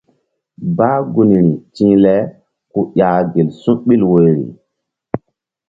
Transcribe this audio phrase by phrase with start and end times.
[0.75, 2.15] Bah gunri ti̧h le
[2.71, 4.45] ku ƴah gel su̧ɓil woyri.